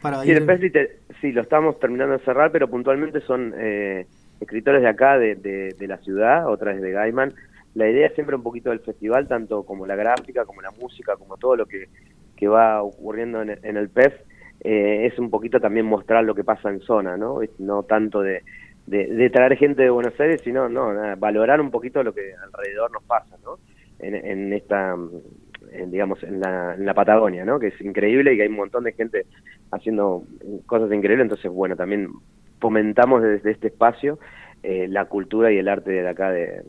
Para 0.00 0.22
sí, 0.22 0.30
ir... 0.30 0.38
el 0.38 0.46
PEF 0.46 0.60
liter 0.60 0.98
sí, 1.20 1.32
lo 1.32 1.42
estamos 1.42 1.78
terminando 1.78 2.16
de 2.16 2.24
cerrar, 2.24 2.50
pero 2.50 2.68
puntualmente 2.68 3.20
son 3.20 3.54
eh, 3.58 4.06
escritores 4.40 4.82
de 4.82 4.88
acá, 4.88 5.18
de, 5.18 5.34
de, 5.34 5.74
de, 5.78 5.86
la 5.86 5.98
ciudad, 5.98 6.48
otra 6.50 6.72
vez 6.72 6.80
de 6.80 6.92
Gaiman. 6.92 7.34
La 7.74 7.90
idea 7.90 8.06
es 8.06 8.14
siempre 8.14 8.36
un 8.36 8.42
poquito 8.42 8.70
del 8.70 8.80
festival, 8.80 9.28
tanto 9.28 9.64
como 9.64 9.86
la 9.86 9.96
gráfica, 9.96 10.46
como 10.46 10.62
la 10.62 10.70
música, 10.70 11.16
como 11.16 11.36
todo 11.36 11.56
lo 11.56 11.66
que, 11.66 11.88
que 12.36 12.48
va 12.48 12.82
ocurriendo 12.82 13.42
en, 13.42 13.58
en 13.62 13.76
el 13.76 13.90
PEF, 13.90 14.14
eh, 14.60 15.06
es 15.06 15.18
un 15.18 15.30
poquito 15.30 15.60
también 15.60 15.86
mostrar 15.86 16.24
lo 16.24 16.34
que 16.34 16.44
pasa 16.44 16.70
en 16.70 16.80
zona, 16.80 17.16
¿no? 17.16 17.40
No 17.58 17.82
tanto 17.84 18.22
de, 18.22 18.42
de, 18.86 19.30
traer 19.30 19.56
gente 19.56 19.82
de 19.82 19.90
Buenos 19.90 20.18
Aires, 20.18 20.40
sino 20.42 20.68
no, 20.68 20.92
nada, 20.92 21.14
valorar 21.16 21.60
un 21.60 21.70
poquito 21.70 22.02
lo 22.02 22.14
que 22.14 22.32
alrededor 22.34 22.90
nos 22.92 23.02
pasa, 23.04 23.36
¿no? 23.44 23.58
En, 23.98 24.14
en 24.14 24.52
esta, 24.52 24.96
en, 25.72 25.90
digamos, 25.90 26.22
en 26.22 26.40
la, 26.40 26.74
en 26.74 26.84
la 26.84 26.94
Patagonia, 26.94 27.44
¿no? 27.44 27.58
Que 27.58 27.68
es 27.68 27.80
increíble 27.80 28.32
y 28.32 28.36
que 28.36 28.42
hay 28.42 28.48
un 28.48 28.56
montón 28.56 28.84
de 28.84 28.92
gente 28.92 29.26
haciendo 29.70 30.24
cosas 30.66 30.92
increíbles, 30.92 31.24
entonces, 31.24 31.50
bueno, 31.50 31.76
también 31.76 32.08
fomentamos 32.60 33.22
desde 33.22 33.50
este 33.50 33.68
espacio 33.68 34.18
eh, 34.62 34.86
la 34.88 35.04
cultura 35.06 35.52
y 35.52 35.58
el 35.58 35.68
arte 35.68 35.90
de 35.90 36.08
acá 36.08 36.30
de, 36.30 36.62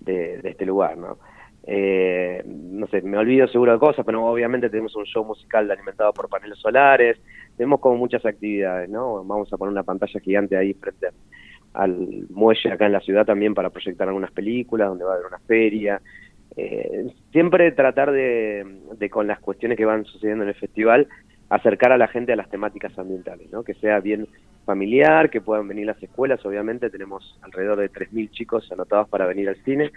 de, 0.00 0.38
de 0.38 0.50
este 0.50 0.66
lugar, 0.66 0.96
¿no? 0.96 1.18
Eh, 1.64 2.42
no 2.44 2.86
sé, 2.88 3.02
me 3.02 3.18
olvido 3.18 3.46
seguro 3.46 3.72
de 3.72 3.78
cosas, 3.78 4.04
pero 4.04 4.24
obviamente 4.24 4.68
tenemos 4.68 4.96
un 4.96 5.04
show 5.04 5.24
musical 5.24 5.70
alimentado 5.70 6.12
por 6.12 6.28
paneles 6.28 6.58
solares, 6.58 7.18
tenemos 7.56 7.80
como 7.80 7.96
muchas 7.96 8.24
actividades, 8.26 8.88
¿no? 8.90 9.24
Vamos 9.24 9.52
a 9.52 9.56
poner 9.56 9.72
una 9.72 9.84
pantalla 9.84 10.20
gigante 10.20 10.56
ahí 10.56 10.74
frente 10.74 11.08
al 11.74 12.26
muelle 12.30 12.70
acá 12.70 12.86
en 12.86 12.92
la 12.92 13.00
ciudad 13.00 13.24
también 13.24 13.54
para 13.54 13.70
proyectar 13.70 14.08
algunas 14.08 14.32
películas, 14.32 14.88
donde 14.88 15.04
va 15.04 15.12
a 15.12 15.14
haber 15.14 15.26
una 15.26 15.38
feria. 15.40 16.00
Eh, 16.56 17.06
siempre 17.30 17.72
tratar 17.72 18.12
de, 18.12 18.66
con 19.10 19.26
las 19.26 19.40
cuestiones 19.40 19.78
que 19.78 19.84
van 19.84 20.04
sucediendo 20.04 20.42
en 20.42 20.50
el 20.50 20.54
festival, 20.54 21.08
acercar 21.48 21.92
a 21.92 21.98
la 21.98 22.08
gente 22.08 22.32
a 22.32 22.36
las 22.36 22.50
temáticas 22.50 22.98
ambientales, 22.98 23.50
¿no? 23.52 23.62
Que 23.62 23.74
sea 23.74 24.00
bien 24.00 24.26
familiar, 24.64 25.30
que 25.30 25.40
puedan 25.40 25.66
venir 25.66 25.86
las 25.86 26.02
escuelas, 26.02 26.44
obviamente 26.44 26.90
tenemos 26.90 27.38
alrededor 27.42 27.78
de 27.78 27.90
3.000 27.90 28.30
chicos 28.30 28.70
anotados 28.70 29.08
para 29.08 29.26
venir 29.26 29.48
al 29.48 29.56
cine, 29.64 29.90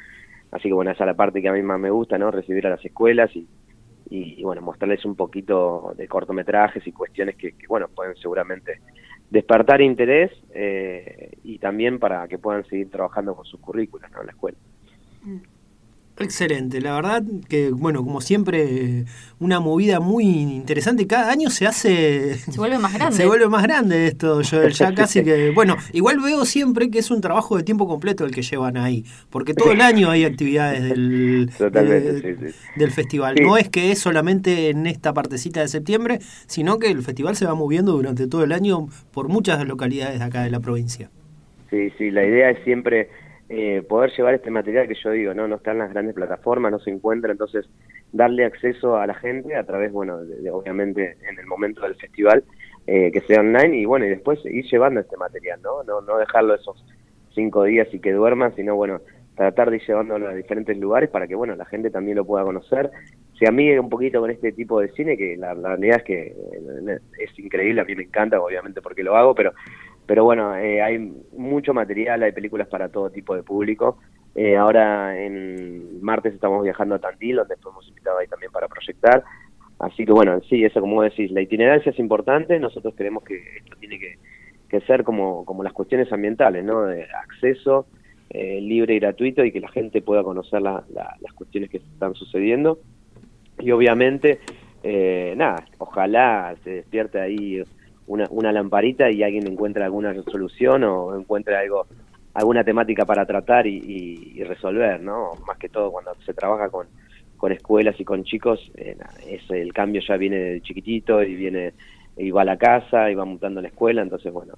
Así 0.55 0.69
que 0.69 0.73
bueno, 0.73 0.91
esa 0.91 1.03
es 1.03 1.07
la 1.07 1.15
parte 1.15 1.41
que 1.41 1.49
a 1.49 1.51
mí 1.51 1.61
más 1.61 1.77
me 1.77 1.89
gusta, 1.89 2.17
¿no? 2.17 2.31
Recibir 2.31 2.65
a 2.65 2.69
las 2.69 2.85
escuelas 2.85 3.29
y, 3.35 3.45
y, 4.09 4.41
bueno, 4.41 4.61
mostrarles 4.61 5.03
un 5.03 5.13
poquito 5.13 5.93
de 5.97 6.07
cortometrajes 6.07 6.87
y 6.87 6.93
cuestiones 6.93 7.35
que, 7.35 7.57
que 7.57 7.67
bueno, 7.67 7.89
pueden 7.93 8.15
seguramente 8.15 8.79
despertar 9.29 9.81
interés 9.81 10.31
eh, 10.53 11.31
y 11.43 11.59
también 11.59 11.99
para 11.99 12.25
que 12.29 12.37
puedan 12.37 12.63
seguir 12.67 12.89
trabajando 12.89 13.35
con 13.35 13.43
sus 13.43 13.59
currículas 13.59 14.09
¿no? 14.11 14.21
en 14.21 14.27
la 14.27 14.31
escuela. 14.31 14.57
Mm. 15.23 15.39
Excelente, 16.17 16.79
la 16.79 16.95
verdad 16.95 17.23
que, 17.49 17.71
bueno, 17.71 18.01
como 18.01 18.21
siempre, 18.21 19.03
una 19.39 19.59
movida 19.59 19.99
muy 19.99 20.23
interesante. 20.25 21.07
Cada 21.07 21.29
año 21.29 21.49
se 21.49 21.67
hace. 21.67 22.35
Se 22.51 22.57
vuelve 22.57 22.77
más 22.77 22.93
grande. 22.97 23.17
Se 23.17 23.25
vuelve 23.25 23.49
más 23.49 23.63
grande 23.63 24.07
esto, 24.07 24.39
Joel. 24.49 24.71
Ya 24.71 24.93
casi 24.93 25.23
que. 25.23 25.51
Bueno, 25.55 25.75
igual 25.93 26.19
veo 26.19 26.45
siempre 26.45 26.89
que 26.89 26.99
es 26.99 27.11
un 27.11 27.21
trabajo 27.21 27.57
de 27.57 27.63
tiempo 27.63 27.87
completo 27.87 28.25
el 28.25 28.31
que 28.31 28.41
llevan 28.41 28.77
ahí. 28.77 29.03
Porque 29.29 29.53
todo 29.53 29.71
el 29.71 29.81
año 29.81 30.09
hay 30.09 30.23
actividades 30.23 30.83
del, 30.83 31.47
de, 31.47 32.21
sí, 32.21 32.51
sí. 32.51 32.57
del 32.75 32.91
festival. 32.91 33.35
Sí. 33.37 33.43
No 33.43 33.57
es 33.57 33.69
que 33.69 33.91
es 33.91 33.99
solamente 33.99 34.69
en 34.69 34.85
esta 34.87 35.13
partecita 35.13 35.61
de 35.61 35.67
septiembre, 35.67 36.19
sino 36.47 36.79
que 36.79 36.87
el 36.87 37.03
festival 37.03 37.35
se 37.35 37.45
va 37.45 37.55
moviendo 37.55 37.91
durante 37.93 38.27
todo 38.27 38.43
el 38.43 38.51
año 38.51 38.87
por 39.11 39.27
muchas 39.27 39.65
localidades 39.65 40.19
de 40.19 40.25
acá 40.25 40.43
de 40.43 40.49
la 40.49 40.59
provincia. 40.59 41.09
Sí, 41.69 41.91
sí, 41.97 42.11
la 42.11 42.25
idea 42.25 42.51
es 42.51 42.63
siempre 42.63 43.09
eh, 43.49 43.83
poder 43.87 44.11
llevar 44.11 44.33
este 44.33 44.49
material 44.49 44.87
que 44.87 44.95
yo 44.95 45.11
digo, 45.11 45.33
no 45.33 45.47
no 45.47 45.57
está 45.57 45.71
en 45.71 45.79
las 45.79 45.91
grandes 45.91 46.15
plataformas, 46.15 46.71
no 46.71 46.79
se 46.79 46.89
encuentra, 46.89 47.31
entonces 47.31 47.69
darle 48.11 48.45
acceso 48.45 48.97
a 48.97 49.05
la 49.05 49.13
gente 49.13 49.55
a 49.55 49.63
través, 49.63 49.91
bueno, 49.91 50.17
de, 50.17 50.49
obviamente 50.49 51.17
en 51.29 51.37
el 51.37 51.45
momento 51.45 51.81
del 51.81 51.95
festival, 51.95 52.43
eh, 52.87 53.11
que 53.11 53.21
sea 53.21 53.41
online 53.41 53.77
y 53.77 53.85
bueno, 53.85 54.05
y 54.05 54.09
después 54.09 54.39
ir 54.45 54.65
llevando 54.65 54.99
este 54.99 55.17
material, 55.17 55.59
¿no? 55.61 55.83
No, 55.83 56.01
no 56.01 56.17
dejarlo 56.17 56.55
esos 56.55 56.83
cinco 57.33 57.63
días 57.65 57.87
y 57.93 57.99
que 57.99 58.13
duerman, 58.13 58.55
sino 58.55 58.75
bueno, 58.75 59.01
tratar 59.35 59.69
de 59.69 59.77
ir 59.77 59.85
llevándolo 59.85 60.29
a 60.29 60.33
diferentes 60.33 60.77
lugares 60.77 61.09
para 61.09 61.27
que 61.27 61.35
bueno, 61.35 61.55
la 61.55 61.65
gente 61.65 61.89
también 61.91 62.17
lo 62.17 62.25
pueda 62.25 62.45
conocer, 62.45 62.89
se 63.37 63.47
amigue 63.47 63.79
un 63.79 63.89
poquito 63.89 64.21
con 64.21 64.31
este 64.31 64.53
tipo 64.53 64.79
de 64.79 64.89
cine, 64.93 65.17
que 65.17 65.35
la, 65.35 65.53
la 65.53 65.69
realidad 65.69 65.97
es 65.97 66.03
que 66.03 66.21
eh, 66.27 66.99
es 67.19 67.39
increíble, 67.39 67.81
a 67.81 67.85
mí 67.85 67.95
me 67.95 68.03
encanta, 68.03 68.39
obviamente 68.39 68.81
porque 68.81 69.03
lo 69.03 69.15
hago, 69.15 69.35
pero 69.35 69.53
pero 70.05 70.23
bueno, 70.23 70.55
eh, 70.55 70.81
hay 70.81 70.99
mucho 71.35 71.73
material, 71.73 72.23
hay 72.23 72.31
películas 72.31 72.67
para 72.67 72.89
todo 72.89 73.09
tipo 73.09 73.35
de 73.35 73.43
público. 73.43 73.97
Eh, 74.35 74.57
ahora 74.57 75.17
en 75.17 76.01
martes 76.01 76.33
estamos 76.33 76.63
viajando 76.63 76.95
a 76.95 76.99
Tandil, 76.99 77.37
donde 77.37 77.55
fuimos 77.57 77.87
invitados 77.87 78.19
ahí 78.19 78.27
también 78.27 78.51
para 78.51 78.67
proyectar. 78.67 79.23
Así 79.79 80.05
que 80.05 80.11
bueno, 80.11 80.39
sí, 80.49 80.63
eso 80.63 80.81
como 80.81 81.01
decís, 81.01 81.31
la 81.31 81.41
itinerancia 81.41 81.91
es 81.91 81.99
importante, 81.99 82.59
nosotros 82.59 82.93
creemos 82.95 83.23
que 83.23 83.35
esto 83.57 83.75
tiene 83.79 83.99
que, 83.99 84.17
ser 84.87 85.05
como, 85.05 85.45
como 85.45 85.63
las 85.63 85.71
cuestiones 85.71 86.11
ambientales, 86.11 86.65
¿no? 86.65 86.81
De 86.83 87.05
acceso 87.05 87.87
eh, 88.29 88.59
libre 88.59 88.95
y 88.95 88.99
gratuito 88.99 89.45
y 89.45 89.53
que 89.53 89.61
la 89.61 89.69
gente 89.69 90.01
pueda 90.01 90.21
conocer 90.21 90.61
la, 90.61 90.83
las 90.93 91.33
cuestiones 91.33 91.69
que 91.69 91.77
están 91.77 92.13
sucediendo. 92.13 92.79
Y 93.59 93.71
obviamente, 93.71 94.39
eh, 94.83 95.33
nada, 95.37 95.65
ojalá 95.77 96.53
se 96.65 96.71
despierte 96.71 97.21
ahí 97.21 97.63
una, 98.07 98.25
una 98.29 98.51
lamparita 98.51 99.09
y 99.09 99.23
alguien 99.23 99.47
encuentre 99.47 99.83
alguna 99.83 100.13
solución 100.23 100.83
o 100.83 101.17
encuentre 101.17 101.55
algo 101.55 101.87
alguna 102.35 102.63
temática 102.65 103.05
para 103.05 103.25
tratar 103.25 103.65
y, 103.65 104.43
resolver, 104.43 105.01
¿no? 105.01 105.31
Más 105.47 105.57
que 105.57 105.69
todo 105.69 105.91
cuando 105.91 106.13
se 106.25 106.33
trabaja 106.33 106.69
con, 106.69 106.87
con 107.37 107.53
escuelas 107.53 107.97
y 107.99 108.03
con 108.03 108.25
chicos, 108.25 108.59
eh, 108.75 108.97
es, 109.27 109.49
el 109.49 109.73
cambio 109.73 110.01
ya 110.01 110.17
viene 110.17 110.37
de 110.37 110.61
chiquitito 110.61 111.23
y 111.23 111.33
viene 111.33 111.73
y 112.17 112.31
va 112.31 112.41
a 112.41 112.45
la 112.45 112.57
casa 112.57 113.09
y 113.09 113.15
va 113.15 113.25
mutando 113.25 113.61
la 113.61 113.69
escuela, 113.69 114.01
entonces 114.01 114.31
bueno, 114.31 114.53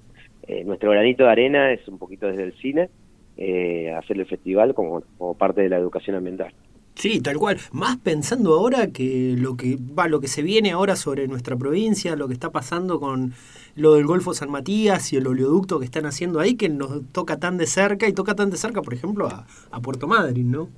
eh, 0.46 0.64
nuestro 0.64 0.90
granito 0.90 1.24
de 1.24 1.30
arena 1.30 1.72
es 1.72 1.86
un 1.88 1.98
poquito 1.98 2.26
desde 2.26 2.44
el 2.44 2.52
cine, 2.54 2.90
eh, 3.36 3.92
hacer 3.92 4.18
el 4.18 4.26
festival 4.26 4.74
como 4.74 5.02
parte 5.38 5.62
de 5.62 5.68
la 5.68 5.76
educación 5.76 6.16
ambiental. 6.16 6.52
Sí, 6.98 7.20
tal 7.20 7.36
cual. 7.36 7.58
Más 7.70 7.96
pensando 7.98 8.54
ahora 8.54 8.88
que 8.88 9.36
lo 9.38 9.56
que 9.56 9.78
va, 9.96 10.08
lo 10.08 10.20
que 10.20 10.26
se 10.26 10.42
viene 10.42 10.72
ahora 10.72 10.96
sobre 10.96 11.28
nuestra 11.28 11.54
provincia, 11.54 12.16
lo 12.16 12.26
que 12.26 12.34
está 12.34 12.50
pasando 12.50 12.98
con 12.98 13.34
lo 13.76 13.94
del 13.94 14.04
Golfo 14.04 14.34
San 14.34 14.50
Matías 14.50 15.12
y 15.12 15.16
el 15.16 15.28
oleoducto 15.28 15.78
que 15.78 15.84
están 15.84 16.06
haciendo 16.06 16.40
ahí, 16.40 16.56
que 16.56 16.68
nos 16.68 17.06
toca 17.12 17.38
tan 17.38 17.56
de 17.56 17.66
cerca 17.66 18.08
y 18.08 18.12
toca 18.12 18.34
tan 18.34 18.50
de 18.50 18.56
cerca, 18.56 18.82
por 18.82 18.94
ejemplo, 18.94 19.28
a, 19.28 19.80
Puerto 19.80 20.08
Madryn, 20.08 20.50
¿no? 20.50 20.68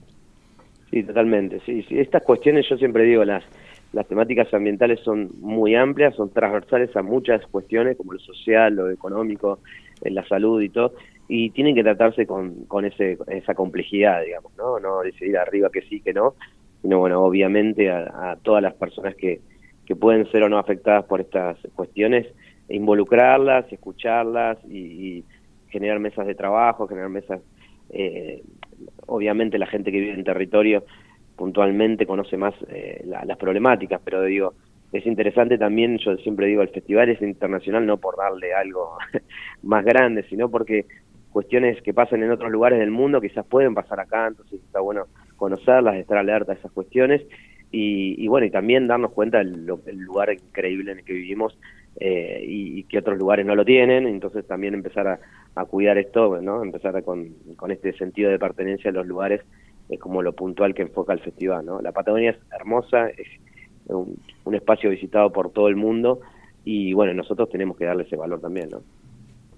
Sí, 0.91 1.03
totalmente. 1.03 1.63
Sí, 1.65 1.87
sí. 1.89 1.99
Estas 1.99 2.23
cuestiones, 2.23 2.67
yo 2.69 2.77
siempre 2.77 3.05
digo, 3.05 3.25
las 3.25 3.43
las 3.93 4.07
temáticas 4.07 4.53
ambientales 4.55 5.01
son 5.01 5.31
muy 5.41 5.75
amplias, 5.75 6.15
son 6.15 6.31
transversales 6.31 6.95
a 6.95 7.03
muchas 7.03 7.45
cuestiones, 7.47 7.97
como 7.97 8.13
lo 8.13 8.21
social, 8.21 8.77
lo 8.77 8.89
económico, 8.89 9.59
la 10.03 10.25
salud 10.29 10.61
y 10.61 10.69
todo 10.69 10.93
y 11.33 11.51
tienen 11.51 11.77
que 11.77 11.85
tratarse 11.85 12.27
con, 12.27 12.65
con 12.65 12.85
ese, 12.85 13.17
esa 13.29 13.55
complejidad, 13.55 14.25
digamos, 14.25 14.53
¿no? 14.57 14.81
No 14.81 15.01
decidir 15.01 15.39
arriba 15.39 15.71
que 15.73 15.83
sí, 15.83 16.01
que 16.01 16.13
no, 16.13 16.35
sino, 16.83 16.99
bueno, 16.99 17.23
obviamente 17.23 17.89
a, 17.89 18.33
a 18.33 18.37
todas 18.37 18.61
las 18.61 18.75
personas 18.75 19.15
que, 19.15 19.41
que 19.87 19.95
pueden 19.95 20.29
ser 20.33 20.43
o 20.43 20.49
no 20.49 20.59
afectadas 20.59 21.05
por 21.05 21.21
estas 21.21 21.57
cuestiones, 21.77 22.27
involucrarlas, 22.69 23.73
escucharlas 23.73 24.59
y, 24.69 25.25
generar 25.69 26.01
mesas 26.01 26.27
de 26.27 26.35
trabajo, 26.35 26.89
generar 26.89 27.11
mesas, 27.11 27.41
eh, 27.91 28.43
obviamente 29.07 29.57
la 29.57 29.67
gente 29.67 29.93
que 29.93 30.01
vive 30.01 30.15
en 30.15 30.25
territorio 30.25 30.85
puntualmente 31.37 32.07
conoce 32.07 32.37
más 32.37 32.55
eh, 32.69 33.05
las 33.05 33.39
problemáticas, 33.39 34.01
pero 34.05 34.23
digo, 34.25 34.55
es 34.93 35.07
interesante 35.07 35.59
también, 35.59 35.99
yo 35.99 36.17
siempre 36.17 36.49
digo, 36.49 36.63
el 36.63 36.71
festival 36.71 37.09
es 37.09 37.23
internacional 37.23 37.87
no 37.87 37.99
por 37.99 38.17
darle 38.17 38.53
algo 38.53 38.99
más 39.63 39.85
grande, 39.85 40.25
sino 40.25 40.51
porque 40.51 40.87
cuestiones 41.33 41.81
que 41.83 41.95
pasan 41.95 42.23
en 42.23 42.31
otros 42.31 42.51
lugares 42.51 42.79
del 42.79 42.91
mundo 42.91 43.21
quizás 43.21 43.47
pueden 43.47 43.75
pasar 43.75 44.01
acá, 44.01 44.27
entonces 44.27 44.61
está 44.61 44.81
bueno 44.81 45.07
conocerlas, 45.37 45.97
estar 45.97 46.19
alerta 46.19 46.53
a 46.53 46.55
esas 46.57 46.73
cuestiones 46.73 47.23
y, 47.73 48.27
bueno, 48.27 48.47
y 48.47 48.51
también 48.51 48.89
darnos 48.89 49.13
cuenta 49.13 49.39
del, 49.39 49.65
lugar 49.65 50.33
increíble 50.33 50.91
en 50.91 50.99
el 50.99 51.05
que 51.05 51.13
vivimos 51.13 51.57
eh, 52.01 52.43
y, 52.45 52.83
que 52.85 52.99
otros 52.99 53.17
lugares 53.17 53.47
no 53.47 53.55
lo 53.55 53.65
tienen, 53.65 54.07
entonces 54.07 54.45
también 54.47 54.75
empezar 54.75 55.07
a, 55.55 55.65
cuidar 55.67 55.99
esto, 55.99 56.41
¿no? 56.41 56.63
empezar 56.63 57.03
con, 57.05 57.35
con, 57.57 57.71
este 57.71 57.93
sentido 57.93 58.31
de 58.31 58.39
pertenencia 58.39 58.91
a 58.91 58.95
los 58.95 59.07
lugares 59.07 59.43
es 59.89 60.01
como 60.01 60.23
lo 60.23 60.33
puntual 60.33 60.75
que 60.75 60.83
enfoca 60.83 61.13
el 61.13 61.21
festival. 61.21 61.65
¿no? 61.67 61.81
La 61.81 61.93
Patagonia 61.93 62.31
es 62.31 62.39
hermosa, 62.59 63.09
es 63.11 63.29
un, 63.87 64.17
un 64.45 64.55
espacio 64.55 64.91
visitado 64.91 65.31
por 65.31 65.53
todo 65.53 65.69
el 65.69 65.77
mundo 65.77 66.21
y 66.65 66.93
bueno, 66.93 67.15
nosotros 67.15 67.51
tenemos 67.51 67.77
que 67.77 67.85
darle 67.85 68.05
ese 68.05 68.17
valor 68.17 68.41
también. 68.41 68.71
¿no? 68.71 68.83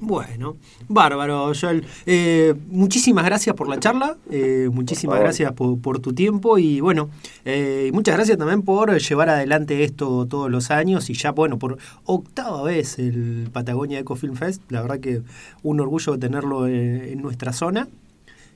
Bueno, 0.04 0.56
bárbaro, 0.88 1.52
Joel. 1.54 1.85
Eh, 2.06 2.54
muchísimas 2.68 3.25
gracias 3.25 3.54
por 3.54 3.68
la 3.68 3.78
charla, 3.78 4.16
eh, 4.32 4.68
muchísimas 4.73 5.21
gracias 5.21 5.52
por, 5.52 6.00
tu 6.00 6.12
tiempo 6.12 6.59
y 6.59 6.80
bueno, 6.80 7.09
eh, 7.44 7.88
muchas 7.94 8.16
gracias 8.16 8.37
también 8.37 8.62
por 8.62 8.99
llevar 8.99 9.28
adelante 9.28 9.85
esto 9.85 10.26
todos 10.26 10.50
los 10.50 10.73
años 10.73 11.09
y 11.09 11.14
ya, 11.14 11.30
bueno, 11.30 11.56
por 11.56 11.78
octava 12.04 12.64
vez 12.64 12.99
el 12.99 13.49
Patagonia 13.52 14.00
Eco 14.00 14.16
Film 14.16 14.35
Fest. 14.35 14.61
La 14.73 14.82
verdad 14.82 14.99
que 14.99 15.21
un 15.62 15.78
orgullo 15.78 16.18
tenerlo 16.18 16.66
en, 16.66 17.23
nuestra 17.23 17.52
zona 17.52 17.87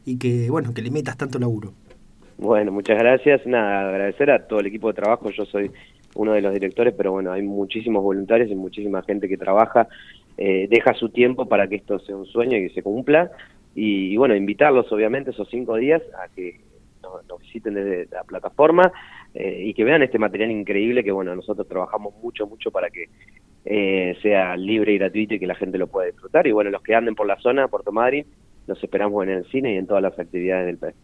y 0.04 0.18
que, 0.18 0.50
bueno, 0.50 0.74
que 0.74 0.82
le 0.82 0.90
metas 0.90 1.16
tanto 1.16 1.38
laburo. 1.38 1.74
Bueno, 2.38 2.72
muchas 2.72 2.98
gracias. 2.98 3.46
Nada, 3.46 3.88
agradecer 3.88 4.32
a 4.32 4.48
todo 4.48 4.58
el 4.58 4.66
equipo 4.66 4.88
de 4.88 4.94
trabajo. 4.94 5.30
Yo 5.30 5.44
soy 5.44 5.70
uno 6.16 6.32
de 6.32 6.40
los 6.40 6.52
directores, 6.52 6.92
pero 6.96 7.12
bueno, 7.12 7.30
hay 7.30 7.42
muchísimos 7.42 8.02
voluntarios 8.02 8.50
y 8.50 8.56
muchísima 8.56 9.02
gente 9.02 9.28
que 9.28 9.36
trabaja 9.36 9.86
eh, 10.38 10.66
deja 10.69 10.95
su 10.95 11.09
tiempo 11.09 11.47
para 11.47 11.69
que 11.69 11.76
esto 11.76 11.99
sea 12.00 12.16
un 12.16 12.26
sueño 12.26 12.57
y 12.57 12.69
que 12.69 12.75
se 12.75 12.83
cumpla. 12.83 13.31
Y, 13.75 14.16
bueno, 14.16 14.35
invitarlos 14.35 14.90
obviamente 14.90 15.31
esos 15.31 15.49
cinco 15.50 15.76
días 15.76 16.02
a 16.23 16.28
que 16.35 16.61
nos, 17.02 17.40
visiten 17.40 17.75
desde 17.75 18.09
la 18.11 18.25
plataforma 18.25 18.90
eh, 19.35 19.62
y 19.64 19.75
que 19.75 19.85
vean 19.85 20.02
este 20.02 20.19
material 20.19 20.50
increíble 20.50 21.05
que 21.05 21.12
bueno, 21.12 21.37
nosotros 21.37 21.69
trabajamos 21.69 22.14
mucho, 22.23 22.47
mucho 22.47 22.71
para 22.71 22.90
que 22.90 23.09
eh, 23.64 24.16
sea 24.23 24.57
libre 24.57 24.95
y 24.95 24.99
gratuito 24.99 25.35
y 25.35 25.38
que 25.38 25.47
la 25.47 25.55
gente 25.55 25.78
lo 25.78 25.88
pueda 25.88 26.07
disfrutar. 26.07 26.47
Y 26.47 26.52
bueno, 26.52 26.71
los 26.71 26.83
que 26.83 26.95
anden 26.95 27.14
por 27.14 27.26
la 27.26 27.38
zona, 27.38 27.69
Puerto 27.69 27.93
Madryn, 27.93 28.26
los 28.66 28.83
esperamos 28.83 29.23
en 29.25 29.31
el 29.31 29.45
cine 29.50 29.75
y 29.75 29.76
en 29.76 29.87
todas 29.87 30.02
las 30.02 30.19
actividades 30.19 30.66
del 30.66 30.78
país. 30.78 30.97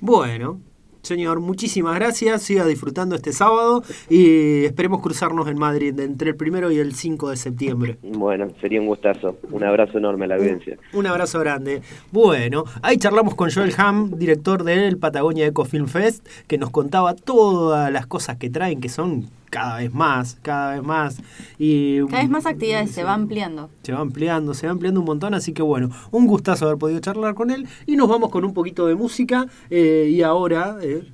Bueno, 0.00 0.60
Señor, 1.02 1.40
muchísimas 1.40 1.94
gracias. 1.94 2.42
Siga 2.42 2.66
disfrutando 2.66 3.14
este 3.14 3.32
sábado 3.32 3.82
y 4.08 4.64
esperemos 4.64 5.00
cruzarnos 5.00 5.48
en 5.48 5.58
Madrid 5.58 5.98
entre 6.00 6.30
el 6.30 6.36
primero 6.36 6.70
y 6.70 6.78
el 6.78 6.94
5 6.94 7.30
de 7.30 7.36
septiembre. 7.36 7.98
Bueno, 8.02 8.48
sería 8.60 8.80
un 8.80 8.86
gustazo. 8.86 9.36
Un 9.50 9.64
abrazo 9.64 9.98
enorme 9.98 10.24
a 10.24 10.28
la 10.28 10.36
audiencia. 10.36 10.78
Un, 10.92 11.06
abrazo 11.06 11.40
grande. 11.40 11.82
Bueno, 12.12 12.64
ahí 12.82 12.96
charlamos 12.96 13.34
con 13.34 13.50
Joel 13.50 13.72
Ham, 13.78 14.18
director 14.18 14.64
del 14.64 14.98
Patagonia 14.98 15.46
Eco 15.46 15.64
Film 15.64 15.86
Fest, 15.86 16.26
que 16.46 16.58
nos 16.58 16.70
contaba 16.70 17.14
todas 17.14 17.90
las 17.92 18.06
cosas 18.06 18.36
que 18.36 18.50
traen, 18.50 18.80
que 18.80 18.88
son 18.88 19.28
cada 19.50 19.78
vez 19.78 19.92
más, 19.92 20.38
cada 20.42 20.74
vez 20.74 20.82
más. 20.82 21.20
Y, 21.58 22.04
cada 22.06 22.22
vez 22.22 22.30
más 22.30 22.46
actividades, 22.46 22.90
se 22.90 23.04
va 23.04 23.14
ampliando. 23.14 23.70
Se 23.82 23.92
va 23.92 24.00
ampliando, 24.00 24.54
se 24.54 24.66
va 24.66 24.72
ampliando 24.72 25.00
un 25.00 25.06
montón, 25.06 25.34
así 25.34 25.52
que 25.52 25.62
bueno, 25.62 25.90
un 26.10 26.26
gustazo 26.26 26.66
haber 26.66 26.78
podido 26.78 27.00
charlar 27.00 27.34
con 27.34 27.50
él. 27.50 27.66
Y 27.86 27.96
nos 27.96 28.08
vamos 28.08 28.30
con 28.30 28.44
un 28.44 28.54
poquito 28.54 28.86
de 28.86 28.94
música. 28.94 29.46
Eh, 29.70 30.10
y 30.12 30.22
ahora, 30.22 30.78
eh, 30.82 31.10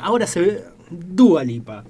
ahora 0.00 0.26
se 0.26 0.40
ve 0.40 0.64
Dua 0.90 1.44
Lipa. 1.44 1.84